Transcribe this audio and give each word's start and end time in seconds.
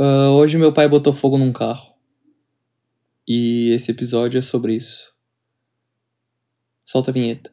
Uh, 0.00 0.32
hoje 0.32 0.56
meu 0.56 0.72
pai 0.72 0.88
botou 0.88 1.12
fogo 1.12 1.36
num 1.36 1.52
carro. 1.52 1.92
E 3.28 3.70
esse 3.74 3.90
episódio 3.90 4.38
é 4.38 4.40
sobre 4.40 4.74
isso. 4.74 5.12
Solta 6.82 7.10
a 7.10 7.12
vinheta. 7.12 7.52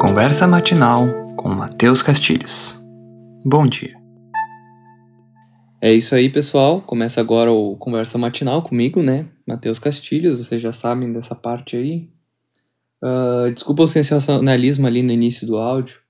Conversa 0.00 0.48
matinal 0.48 1.06
com 1.36 1.50
Matheus 1.50 2.02
Castilhos. 2.02 2.76
Bom 3.46 3.64
dia. 3.64 3.96
É 5.80 5.92
isso 5.92 6.16
aí, 6.16 6.28
pessoal. 6.28 6.80
Começa 6.80 7.20
agora 7.20 7.52
o 7.52 7.76
Conversa 7.76 8.18
Matinal 8.18 8.60
comigo, 8.60 9.00
né? 9.00 9.28
Matheus 9.46 9.78
Castilhos, 9.78 10.44
vocês 10.44 10.60
já 10.60 10.72
sabem 10.72 11.12
dessa 11.12 11.36
parte 11.36 11.76
aí. 11.76 12.10
Uh, 13.00 13.52
desculpa 13.52 13.84
o 13.84 13.86
sensacionalismo 13.86 14.84
ali 14.88 15.04
no 15.04 15.12
início 15.12 15.46
do 15.46 15.56
áudio, 15.56 16.00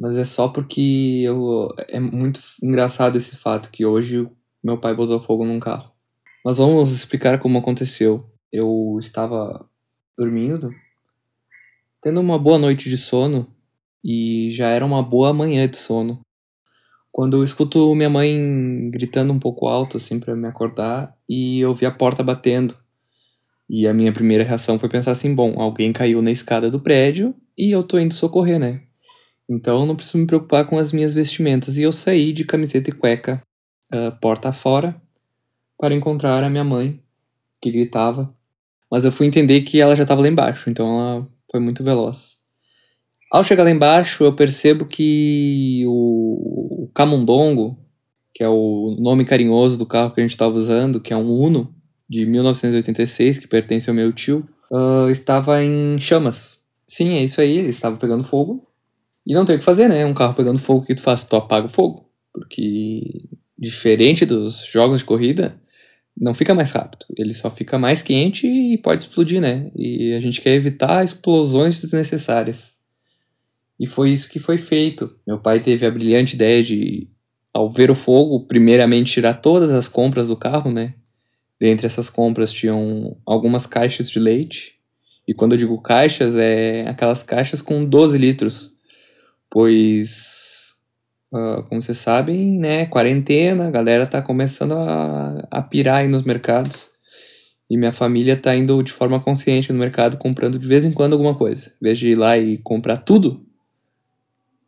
mas 0.00 0.16
é 0.16 0.24
só 0.24 0.48
porque 0.48 1.20
eu, 1.26 1.68
é 1.86 2.00
muito 2.00 2.40
engraçado 2.62 3.18
esse 3.18 3.36
fato 3.36 3.70
que 3.70 3.84
hoje 3.84 4.26
meu 4.64 4.78
pai 4.78 4.94
botou 4.94 5.20
fogo 5.20 5.44
num 5.44 5.60
carro. 5.60 5.92
Mas 6.42 6.56
vamos 6.56 6.90
explicar 6.90 7.38
como 7.38 7.58
aconteceu. 7.58 8.24
Eu 8.50 8.96
estava 8.98 9.68
dormindo, 10.16 10.74
tendo 12.00 12.18
uma 12.18 12.38
boa 12.38 12.58
noite 12.58 12.88
de 12.88 12.96
sono 12.96 13.46
e 14.02 14.48
já 14.52 14.68
era 14.68 14.86
uma 14.86 15.02
boa 15.02 15.34
manhã 15.34 15.68
de 15.68 15.76
sono. 15.76 16.20
Quando 17.12 17.36
eu 17.36 17.44
escuto 17.44 17.94
minha 17.94 18.08
mãe 18.08 18.90
gritando 18.90 19.34
um 19.34 19.38
pouco 19.38 19.68
alto 19.68 19.98
assim 19.98 20.18
para 20.18 20.34
me 20.34 20.48
acordar 20.48 21.14
e 21.28 21.60
eu 21.60 21.74
vi 21.74 21.84
a 21.84 21.90
porta 21.90 22.22
batendo. 22.22 22.74
E 23.68 23.86
a 23.86 23.92
minha 23.92 24.12
primeira 24.12 24.44
reação 24.44 24.78
foi 24.78 24.88
pensar 24.88 25.12
assim: 25.12 25.34
bom, 25.34 25.60
alguém 25.60 25.92
caiu 25.92 26.22
na 26.22 26.30
escada 26.30 26.70
do 26.70 26.80
prédio 26.80 27.34
e 27.56 27.70
eu 27.70 27.82
tô 27.82 27.98
indo 27.98 28.14
socorrer, 28.14 28.58
né? 28.58 28.80
Então 29.50 29.84
não 29.84 29.96
preciso 29.96 30.18
me 30.18 30.26
preocupar 30.26 30.64
com 30.64 30.78
as 30.78 30.92
minhas 30.92 31.12
vestimentas. 31.12 31.76
E 31.76 31.82
eu 31.82 31.90
saí 31.90 32.32
de 32.32 32.44
camiseta 32.44 32.88
e 32.88 32.92
cueca, 32.92 33.42
uh, 33.92 34.16
porta 34.20 34.52
fora, 34.52 34.94
para 35.76 35.92
encontrar 35.92 36.44
a 36.44 36.48
minha 36.48 36.62
mãe, 36.62 37.00
que 37.60 37.70
gritava. 37.70 38.32
Mas 38.88 39.04
eu 39.04 39.10
fui 39.10 39.26
entender 39.26 39.62
que 39.62 39.80
ela 39.80 39.96
já 39.96 40.04
estava 40.04 40.22
lá 40.22 40.28
embaixo, 40.28 40.70
então 40.70 40.86
ela 40.88 41.28
foi 41.50 41.58
muito 41.58 41.82
veloz. 41.82 42.38
Ao 43.32 43.42
chegar 43.42 43.64
lá 43.64 43.70
embaixo, 43.70 44.24
eu 44.24 44.32
percebo 44.32 44.84
que 44.84 45.84
o, 45.86 46.84
o 46.84 46.90
camundongo, 46.94 47.76
que 48.32 48.44
é 48.44 48.48
o 48.48 48.96
nome 49.00 49.24
carinhoso 49.24 49.76
do 49.76 49.86
carro 49.86 50.12
que 50.12 50.20
a 50.20 50.22
gente 50.22 50.30
estava 50.30 50.56
usando, 50.56 51.00
que 51.00 51.12
é 51.12 51.16
um 51.16 51.30
Uno, 51.30 51.74
de 52.08 52.26
1986, 52.26 53.38
que 53.38 53.48
pertence 53.48 53.88
ao 53.88 53.94
meu 53.94 54.12
tio, 54.12 54.48
uh, 54.70 55.08
estava 55.10 55.62
em 55.62 55.96
chamas. 55.98 56.58
Sim, 56.86 57.14
é 57.14 57.22
isso 57.22 57.40
aí, 57.40 57.58
ele 57.58 57.70
estava 57.70 57.96
pegando 57.96 58.24
fogo. 58.24 58.66
E 59.26 59.34
não 59.34 59.44
tem 59.44 59.56
o 59.56 59.58
que 59.58 59.64
fazer, 59.64 59.88
né? 59.88 60.04
Um 60.04 60.14
carro 60.14 60.34
pegando 60.34 60.58
fogo, 60.58 60.82
o 60.82 60.86
que 60.86 60.94
tu 60.94 61.02
faz? 61.02 61.24
Tu 61.24 61.36
apaga 61.36 61.66
o 61.66 61.70
fogo. 61.70 62.08
Porque, 62.32 63.24
diferente 63.58 64.24
dos 64.24 64.64
jogos 64.64 64.98
de 64.98 65.04
corrida, 65.04 65.60
não 66.16 66.34
fica 66.34 66.54
mais 66.54 66.70
rápido. 66.70 67.06
Ele 67.16 67.32
só 67.32 67.50
fica 67.50 67.78
mais 67.78 68.02
quente 68.02 68.46
e 68.46 68.78
pode 68.78 69.02
explodir, 69.02 69.40
né? 69.40 69.70
E 69.76 70.14
a 70.14 70.20
gente 70.20 70.40
quer 70.40 70.54
evitar 70.54 71.04
explosões 71.04 71.80
desnecessárias. 71.80 72.74
E 73.78 73.86
foi 73.86 74.10
isso 74.10 74.28
que 74.28 74.38
foi 74.38 74.58
feito. 74.58 75.16
Meu 75.26 75.38
pai 75.38 75.60
teve 75.60 75.86
a 75.86 75.90
brilhante 75.90 76.34
ideia 76.34 76.62
de, 76.62 77.08
ao 77.52 77.70
ver 77.70 77.90
o 77.90 77.94
fogo, 77.94 78.46
primeiramente 78.46 79.12
tirar 79.12 79.34
todas 79.34 79.70
as 79.70 79.88
compras 79.88 80.28
do 80.28 80.36
carro, 80.36 80.70
né? 80.70 80.94
Dentre 81.58 81.86
essas 81.86 82.10
compras 82.10 82.52
tinham 82.52 83.16
algumas 83.24 83.64
caixas 83.66 84.10
de 84.10 84.18
leite. 84.18 84.74
E 85.26 85.32
quando 85.32 85.52
eu 85.52 85.58
digo 85.58 85.80
caixas, 85.80 86.34
é 86.36 86.82
aquelas 86.88 87.22
caixas 87.22 87.62
com 87.62 87.84
12 87.84 88.18
litros. 88.18 88.74
Pois, 89.50 90.74
uh, 91.32 91.62
como 91.64 91.82
vocês 91.82 91.98
sabem, 91.98 92.58
né, 92.58 92.86
quarentena, 92.86 93.66
a 93.66 93.70
galera 93.70 94.06
tá 94.06 94.22
começando 94.22 94.72
a, 94.72 95.46
a 95.50 95.60
pirar 95.60 95.98
aí 95.98 96.08
nos 96.08 96.22
mercados. 96.22 96.90
E 97.68 97.76
minha 97.76 97.92
família 97.92 98.36
tá 98.36 98.54
indo 98.54 98.82
de 98.82 98.92
forma 98.92 99.20
consciente 99.20 99.72
no 99.72 99.78
mercado, 99.78 100.16
comprando 100.16 100.58
de 100.58 100.66
vez 100.66 100.84
em 100.84 100.92
quando 100.92 101.12
alguma 101.12 101.34
coisa. 101.34 101.72
Em 101.80 101.84
vez 101.84 101.98
de 101.98 102.08
ir 102.08 102.14
lá 102.16 102.38
e 102.38 102.58
comprar 102.58 102.96
tudo, 102.98 103.44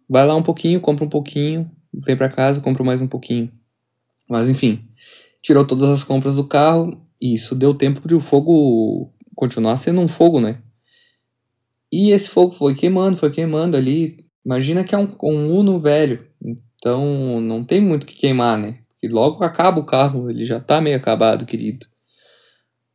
vai 0.09 0.27
lá 0.27 0.35
um 0.37 0.43
pouquinho, 0.43 0.81
compra 0.81 1.05
um 1.05 1.09
pouquinho, 1.09 1.71
vem 1.93 2.17
para 2.17 2.29
casa, 2.29 2.61
compra 2.61 2.85
mais 2.85 3.01
um 3.01 3.09
pouquinho. 3.09 3.51
Mas 4.29 4.49
enfim, 4.49 4.85
tirou 5.43 5.65
todas 5.65 5.91
as 5.91 6.05
compras 6.05 6.37
do 6.37 6.45
carro 6.45 7.01
e 7.21 7.35
isso 7.35 7.55
deu 7.55 7.75
tempo 7.75 8.07
de 8.07 8.15
o 8.15 8.21
fogo 8.21 9.13
continuar 9.35 9.77
sendo 9.77 10.01
um 10.01 10.09
fogo, 10.09 10.41
né? 10.41 10.59
E 11.91 12.11
esse 12.11 12.31
fogo 12.31 12.55
foi 12.55 12.75
queimando, 12.75 13.19
foi 13.19 13.31
queimando 13.31 13.77
ali. 13.77 14.22
Imagina 14.45 14.85
que 14.85 14.95
é 14.95 14.99
um, 14.99 15.09
um 15.23 15.59
Uno 15.59 15.79
velho, 15.79 16.27
então 16.45 17.41
não 17.41 17.65
tem 17.65 17.81
muito 17.81 18.07
que 18.07 18.15
queimar, 18.15 18.59
né? 18.59 18.79
E 19.03 19.09
logo 19.09 19.43
acaba 19.43 19.81
o 19.81 19.87
carro, 19.87 20.31
ele 20.31 20.45
já 20.45 20.61
tá 20.61 20.81
meio 20.81 20.97
acabado, 20.97 21.47
querido. 21.47 21.87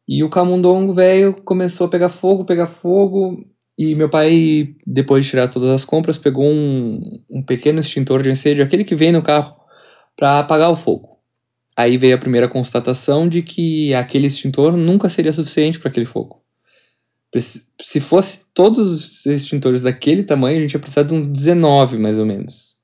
E 0.08 0.24
o 0.24 0.30
camundongo 0.30 0.94
velho 0.94 1.36
começou 1.44 1.88
a 1.88 1.90
pegar 1.90 2.10
fogo, 2.10 2.46
pegar 2.46 2.68
fogo. 2.68 3.46
E 3.78 3.94
meu 3.94 4.10
pai, 4.10 4.74
depois 4.86 5.26
de 5.26 5.32
tirar 5.32 5.50
todas 5.50 5.70
as 5.70 5.84
compras, 5.84 6.18
pegou 6.18 6.46
um, 6.46 7.22
um 7.30 7.44
pequeno 7.44 7.80
extintor 7.80 8.24
de 8.24 8.30
incêndio, 8.30 8.64
aquele 8.64 8.86
que 8.86 8.96
vem 8.96 9.12
no 9.12 9.22
carro, 9.22 9.56
para 10.16 10.40
apagar 10.40 10.72
o 10.72 10.76
fogo. 10.76 11.18
Aí 11.78 11.98
veio 11.98 12.16
a 12.16 12.20
primeira 12.20 12.48
constatação 12.48 13.28
de 13.28 13.44
que 13.44 13.94
aquele 13.94 14.28
extintor 14.28 14.76
nunca 14.76 15.10
seria 15.10 15.34
suficiente 15.34 15.80
para 15.80 15.90
aquele 15.90 16.06
fogo. 16.06 16.42
Se 17.82 18.00
fosse 18.00 18.46
todos 18.54 18.90
os 18.90 19.26
extintores 19.26 19.82
daquele 19.82 20.24
tamanho, 20.24 20.58
a 20.58 20.62
gente 20.62 20.74
ia 20.74 20.80
precisar 20.80 21.04
de 21.04 21.14
um 21.14 21.32
19, 21.32 21.98
mais 21.98 22.18
ou 22.18 22.26
menos. 22.26 22.78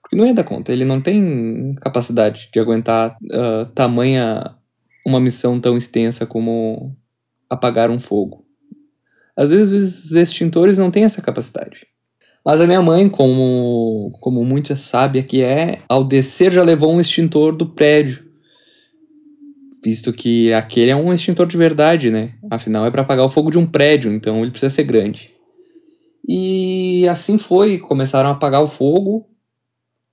Porque 0.00 0.16
não 0.16 0.26
ia 0.26 0.34
dar 0.34 0.44
conta, 0.44 0.72
ele 0.72 0.84
não 0.84 1.00
tem 1.00 1.74
capacidade 1.80 2.48
de 2.52 2.58
aguentar 2.60 3.16
uh, 3.22 3.66
tamanha 3.74 4.56
uma 5.06 5.20
missão 5.20 5.60
tão 5.60 5.76
extensa 5.76 6.26
como 6.26 6.96
apagar 7.48 7.90
um 7.90 7.98
fogo. 7.98 8.44
Às 9.36 9.50
vezes 9.50 10.06
os 10.06 10.12
extintores 10.12 10.78
não 10.78 10.90
têm 10.90 11.04
essa 11.04 11.22
capacidade. 11.22 11.86
Mas 12.44 12.60
a 12.60 12.66
minha 12.66 12.82
mãe, 12.82 13.08
como, 13.08 14.10
como 14.20 14.44
muito 14.44 14.76
sábia 14.76 15.22
que 15.22 15.42
é, 15.42 15.80
ao 15.88 16.02
descer 16.02 16.52
já 16.52 16.62
levou 16.62 16.92
um 16.92 17.00
extintor 17.00 17.54
do 17.54 17.66
prédio 17.66 18.21
visto 19.82 20.12
que 20.12 20.52
aquele 20.52 20.90
é 20.90 20.96
um 20.96 21.12
extintor 21.12 21.46
de 21.46 21.56
verdade, 21.56 22.10
né? 22.10 22.34
Afinal, 22.50 22.86
é 22.86 22.90
para 22.90 23.02
apagar 23.02 23.24
o 23.24 23.28
fogo 23.28 23.50
de 23.50 23.58
um 23.58 23.66
prédio, 23.66 24.12
então 24.12 24.40
ele 24.42 24.50
precisa 24.50 24.70
ser 24.70 24.84
grande. 24.84 25.30
E 26.26 27.06
assim 27.08 27.36
foi, 27.36 27.78
começaram 27.78 28.28
a 28.28 28.32
apagar 28.32 28.62
o 28.62 28.68
fogo. 28.68 29.28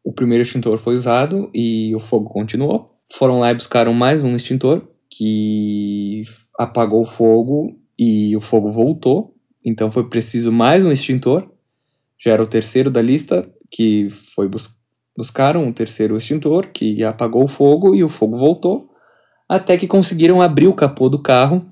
O 0.03 0.11
primeiro 0.11 0.41
extintor 0.41 0.79
foi 0.79 0.95
usado 0.95 1.51
e 1.53 1.95
o 1.95 1.99
fogo 1.99 2.29
continuou. 2.29 2.95
Foram 3.13 3.39
lá 3.39 3.51
e 3.51 3.55
buscaram 3.55 3.93
mais 3.93 4.23
um 4.23 4.35
extintor 4.35 4.87
que 5.09 6.23
apagou 6.57 7.03
o 7.03 7.05
fogo 7.05 7.77
e 7.97 8.35
o 8.35 8.41
fogo 8.41 8.69
voltou. 8.69 9.35
Então 9.63 9.91
foi 9.91 10.09
preciso 10.09 10.51
mais 10.51 10.83
um 10.83 10.91
extintor. 10.91 11.47
Já 12.17 12.31
era 12.31 12.41
o 12.41 12.47
terceiro 12.47 12.89
da 12.89 13.01
lista 13.01 13.47
que 13.69 14.09
foi 14.09 14.47
bus 14.47 14.77
buscaram 15.15 15.65
um 15.65 15.73
terceiro 15.73 16.15
extintor 16.15 16.67
que 16.67 17.03
apagou 17.03 17.43
o 17.43 17.47
fogo 17.47 17.93
e 17.93 18.05
o 18.05 18.09
fogo 18.09 18.37
voltou 18.37 18.88
até 19.49 19.75
que 19.75 19.87
conseguiram 19.87 20.41
abrir 20.41 20.67
o 20.67 20.75
capô 20.75 21.09
do 21.09 21.17
carro, 21.17 21.65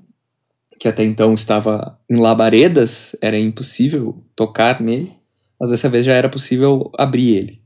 que 0.80 0.88
até 0.88 1.04
então 1.04 1.32
estava 1.32 1.96
em 2.10 2.16
labaredas, 2.16 3.14
era 3.22 3.38
impossível 3.38 4.24
tocar 4.34 4.80
nele, 4.80 5.12
mas 5.60 5.70
dessa 5.70 5.88
vez 5.88 6.04
já 6.04 6.12
era 6.12 6.28
possível 6.28 6.90
abrir 6.98 7.36
ele. 7.36 7.62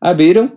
Abriram 0.00 0.56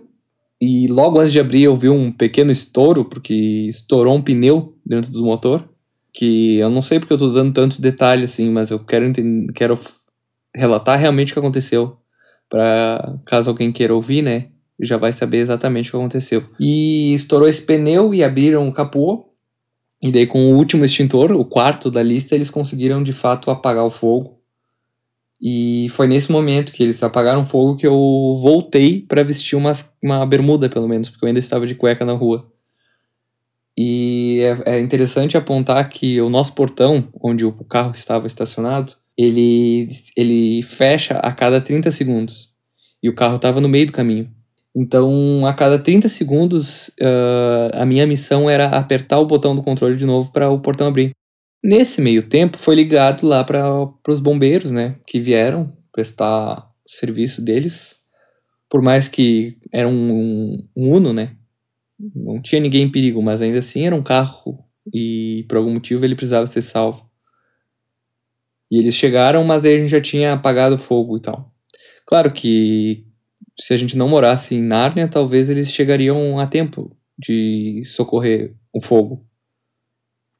e 0.60 0.86
logo 0.86 1.18
antes 1.18 1.32
de 1.32 1.40
abrir 1.40 1.64
eu 1.64 1.74
vi 1.74 1.88
um 1.88 2.12
pequeno 2.12 2.52
estouro, 2.52 3.04
porque 3.04 3.34
estourou 3.68 4.14
um 4.14 4.22
pneu 4.22 4.78
dentro 4.86 5.10
do 5.10 5.24
motor, 5.24 5.68
que 6.14 6.58
eu 6.58 6.70
não 6.70 6.82
sei 6.82 7.00
porque 7.00 7.12
eu 7.12 7.16
estou 7.16 7.32
dando 7.32 7.52
tanto 7.52 7.82
detalhe 7.82 8.24
assim, 8.24 8.50
mas 8.50 8.70
eu 8.70 8.78
quero 8.78 9.04
entender, 9.04 9.52
quero 9.52 9.76
relatar 10.54 10.98
realmente 10.98 11.32
o 11.32 11.34
que 11.34 11.40
aconteceu, 11.40 11.96
para 12.48 13.18
caso 13.24 13.50
alguém 13.50 13.72
queira 13.72 13.94
ouvir, 13.94 14.22
né? 14.22 14.51
Já 14.82 14.96
vai 14.96 15.12
saber 15.12 15.38
exatamente 15.38 15.88
o 15.88 15.92
que 15.92 15.96
aconteceu. 15.96 16.44
E 16.58 17.14
estourou 17.14 17.48
esse 17.48 17.62
pneu 17.62 18.12
e 18.12 18.22
abriram 18.22 18.68
o 18.68 18.72
capô. 18.72 19.28
E 20.02 20.10
daí, 20.10 20.26
com 20.26 20.52
o 20.52 20.56
último 20.56 20.84
extintor, 20.84 21.32
o 21.32 21.44
quarto 21.44 21.90
da 21.90 22.02
lista, 22.02 22.34
eles 22.34 22.50
conseguiram 22.50 23.02
de 23.02 23.12
fato 23.12 23.50
apagar 23.50 23.84
o 23.84 23.90
fogo. 23.90 24.40
E 25.40 25.88
foi 25.90 26.06
nesse 26.06 26.30
momento 26.30 26.72
que 26.72 26.82
eles 26.82 27.02
apagaram 27.02 27.42
o 27.42 27.46
fogo 27.46 27.76
que 27.76 27.86
eu 27.86 27.92
voltei 28.40 29.00
para 29.00 29.24
vestir 29.24 29.56
uma, 29.56 29.72
uma 30.02 30.24
bermuda, 30.26 30.68
pelo 30.68 30.88
menos, 30.88 31.10
porque 31.10 31.24
eu 31.24 31.28
ainda 31.28 31.40
estava 31.40 31.66
de 31.66 31.74
cueca 31.74 32.04
na 32.04 32.12
rua. 32.12 32.48
E 33.76 34.40
é, 34.66 34.76
é 34.76 34.80
interessante 34.80 35.36
apontar 35.36 35.88
que 35.88 36.20
o 36.20 36.28
nosso 36.28 36.54
portão, 36.54 37.08
onde 37.20 37.44
o 37.44 37.52
carro 37.64 37.92
estava 37.94 38.26
estacionado, 38.26 38.94
ele, 39.16 39.88
ele 40.16 40.62
fecha 40.62 41.14
a 41.14 41.32
cada 41.32 41.60
30 41.60 41.90
segundos. 41.90 42.50
E 43.02 43.08
o 43.08 43.14
carro 43.14 43.36
estava 43.36 43.60
no 43.60 43.68
meio 43.68 43.86
do 43.86 43.92
caminho. 43.92 44.30
Então, 44.74 45.46
a 45.46 45.52
cada 45.52 45.78
30 45.78 46.08
segundos, 46.08 46.88
uh, 47.00 47.70
a 47.74 47.84
minha 47.84 48.06
missão 48.06 48.48
era 48.48 48.66
apertar 48.68 49.18
o 49.18 49.26
botão 49.26 49.54
do 49.54 49.62
controle 49.62 49.96
de 49.96 50.06
novo 50.06 50.32
para 50.32 50.48
o 50.50 50.60
portão 50.60 50.86
abrir. 50.86 51.12
Nesse 51.62 52.00
meio 52.00 52.22
tempo, 52.22 52.58
foi 52.58 52.74
ligado 52.74 53.26
lá 53.26 53.44
para 53.44 53.88
os 54.08 54.20
bombeiros, 54.20 54.70
né, 54.70 54.96
que 55.06 55.20
vieram 55.20 55.70
prestar 55.92 56.68
serviço 56.86 57.42
deles 57.42 57.96
Por 58.70 58.82
mais 58.82 59.08
que 59.08 59.58
era 59.72 59.88
um, 59.88 60.12
um, 60.12 60.62
um 60.76 60.94
Uno, 60.96 61.12
né? 61.12 61.36
Não 62.14 62.40
tinha 62.42 62.60
ninguém 62.60 62.84
em 62.84 62.90
perigo, 62.92 63.22
mas 63.22 63.42
ainda 63.42 63.60
assim 63.60 63.86
era 63.86 63.96
um 63.96 64.02
carro 64.02 64.64
e 64.94 65.44
por 65.48 65.58
algum 65.58 65.74
motivo 65.74 66.04
ele 66.04 66.16
precisava 66.16 66.46
ser 66.46 66.62
salvo. 66.62 67.08
E 68.70 68.78
eles 68.78 68.94
chegaram, 68.94 69.44
mas 69.44 69.64
aí 69.64 69.74
a 69.76 69.78
gente 69.78 69.90
já 69.90 70.00
tinha 70.00 70.32
apagado 70.32 70.76
o 70.76 70.78
fogo 70.78 71.16
e 71.16 71.20
tal. 71.20 71.52
Claro 72.06 72.32
que 72.32 73.06
se 73.62 73.72
a 73.72 73.76
gente 73.76 73.96
não 73.96 74.08
morasse 74.08 74.56
em 74.56 74.62
Nárnia, 74.62 75.06
talvez 75.06 75.48
eles 75.48 75.72
chegariam 75.72 76.36
a 76.40 76.48
tempo 76.48 76.96
de 77.16 77.84
socorrer 77.84 78.56
o 78.72 78.82
fogo. 78.82 79.24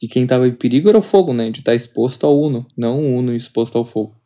E 0.02 0.08
quem 0.08 0.24
estava 0.24 0.48
em 0.48 0.52
perigo 0.52 0.88
era 0.88 0.98
o 0.98 1.02
fogo, 1.02 1.32
né? 1.32 1.48
De 1.48 1.60
estar 1.60 1.70
tá 1.70 1.76
exposto 1.76 2.26
ao 2.26 2.36
Uno, 2.36 2.66
não 2.76 3.00
o 3.00 3.18
Uno 3.18 3.32
exposto 3.32 3.78
ao 3.78 3.84
fogo. 3.84 4.20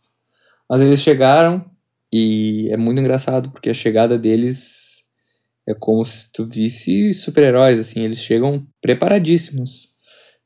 Mas 0.69 0.81
eles 0.81 1.01
chegaram 1.01 1.63
e 2.11 2.71
é 2.71 2.77
muito 2.79 2.99
engraçado, 2.99 3.51
porque 3.51 3.69
a 3.69 3.75
chegada 3.75 4.17
deles 4.17 5.03
é 5.69 5.75
como 5.75 6.03
se 6.03 6.33
tu 6.33 6.47
visse 6.47 7.13
super-heróis, 7.13 7.79
assim. 7.79 8.03
Eles 8.03 8.21
chegam 8.21 8.67
preparadíssimos. 8.81 9.89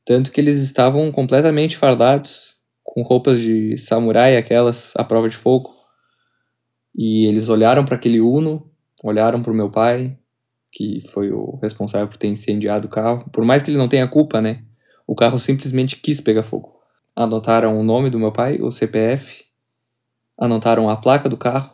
Tanto 0.03 0.29
que 0.29 0.41
eles 0.41 0.59
estavam 0.59 1.09
completamente 1.09 1.77
fardados, 1.77 2.57
com 2.83 3.01
roupas 3.01 3.39
de 3.39 3.77
samurai, 3.77 4.35
aquelas 4.35 4.91
à 4.97 5.05
prova 5.05 5.29
de 5.29 5.37
fogo. 5.37 5.80
E 6.95 7.25
eles 7.25 7.49
olharam 7.49 7.85
para 7.85 7.95
aquele 7.95 8.19
Uno, 8.19 8.69
olharam 9.03 9.41
para 9.41 9.51
o 9.51 9.55
meu 9.55 9.69
pai, 9.69 10.17
que 10.71 11.01
foi 11.11 11.31
o 11.31 11.57
responsável 11.61 12.07
por 12.07 12.17
ter 12.17 12.27
incendiado 12.27 12.87
o 12.87 12.89
carro. 12.89 13.29
Por 13.31 13.43
mais 13.43 13.63
que 13.63 13.71
ele 13.71 13.77
não 13.77 13.87
tenha 13.87 14.07
culpa, 14.07 14.41
né? 14.41 14.63
O 15.05 15.15
carro 15.15 15.39
simplesmente 15.39 15.97
quis 15.97 16.21
pegar 16.21 16.43
fogo. 16.43 16.79
Anotaram 17.15 17.77
o 17.79 17.83
nome 17.83 18.09
do 18.09 18.19
meu 18.19 18.31
pai, 18.31 18.59
o 18.61 18.71
CPF, 18.71 19.43
anotaram 20.39 20.89
a 20.89 20.95
placa 20.95 21.27
do 21.27 21.37
carro 21.37 21.71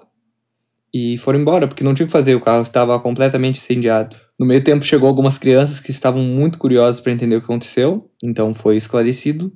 e 0.94 1.18
foram 1.18 1.40
embora, 1.40 1.68
porque 1.68 1.84
não 1.84 1.94
tinha 1.94 2.06
o 2.06 2.08
que 2.08 2.12
fazer, 2.12 2.36
o 2.36 2.42
carro 2.42 2.64
estava 2.64 3.00
completamente 3.00 3.58
incendiado. 3.58 4.18
No 4.40 4.46
meio 4.46 4.64
tempo 4.64 4.84
chegou 4.84 5.08
algumas 5.08 5.38
crianças 5.38 5.80
que 5.80 5.92
estavam 5.92 6.24
muito 6.24 6.58
curiosas 6.58 7.00
para 7.00 7.12
entender 7.12 7.36
o 7.36 7.40
que 7.40 7.46
aconteceu, 7.46 8.10
então 8.24 8.54
foi 8.54 8.78
esclarecido. 8.78 9.54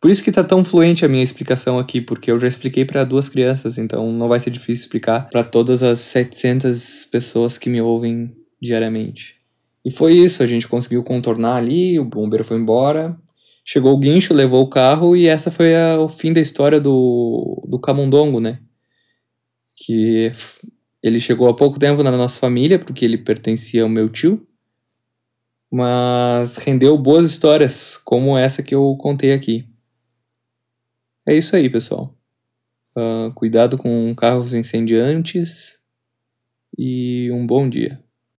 Por 0.00 0.10
isso 0.10 0.24
que 0.24 0.32
tá 0.32 0.42
tão 0.42 0.64
fluente 0.64 1.04
a 1.04 1.08
minha 1.08 1.22
explicação 1.22 1.78
aqui, 1.78 2.00
porque 2.00 2.30
eu 2.30 2.38
já 2.38 2.48
expliquei 2.48 2.86
para 2.86 3.04
duas 3.04 3.28
crianças, 3.28 3.76
então 3.76 4.10
não 4.10 4.28
vai 4.28 4.40
ser 4.40 4.48
difícil 4.50 4.84
explicar 4.84 5.28
para 5.28 5.44
todas 5.44 5.82
as 5.82 5.98
700 5.98 7.04
pessoas 7.04 7.58
que 7.58 7.68
me 7.68 7.82
ouvem 7.82 8.34
diariamente. 8.60 9.36
E 9.84 9.90
foi 9.90 10.14
isso, 10.14 10.42
a 10.42 10.46
gente 10.46 10.66
conseguiu 10.66 11.02
contornar 11.02 11.56
ali, 11.56 11.98
o 11.98 12.04
bombeiro 12.04 12.44
foi 12.44 12.56
embora, 12.56 13.14
chegou 13.62 13.92
o 13.92 13.98
guincho, 13.98 14.32
levou 14.32 14.62
o 14.62 14.70
carro 14.70 15.14
e 15.14 15.26
essa 15.26 15.50
foi 15.50 15.76
a, 15.76 16.00
o 16.00 16.08
fim 16.08 16.32
da 16.32 16.40
história 16.40 16.80
do, 16.80 17.62
do 17.68 17.78
camundongo, 17.78 18.40
né? 18.40 18.58
Que 19.76 20.32
ele 21.02 21.20
chegou 21.20 21.48
há 21.48 21.54
pouco 21.54 21.78
tempo 21.78 22.02
na 22.02 22.10
nossa 22.10 22.40
família, 22.40 22.78
porque 22.78 23.04
ele 23.04 23.18
pertencia 23.18 23.82
ao 23.82 23.88
meu 23.88 24.08
tio, 24.08 24.46
mas 25.70 26.56
rendeu 26.56 26.96
boas 26.98 27.30
histórias, 27.30 27.98
como 27.98 28.36
essa 28.36 28.62
que 28.62 28.74
eu 28.74 28.96
contei 28.96 29.32
aqui. 29.32 29.69
É 31.30 31.36
isso 31.36 31.54
aí, 31.54 31.70
pessoal. 31.70 32.12
Uh, 32.96 33.32
cuidado 33.34 33.78
com 33.78 34.12
carros 34.16 34.52
incendiantes 34.52 35.78
e 36.76 37.30
um 37.30 37.46
bom 37.46 37.68
dia. 37.68 38.02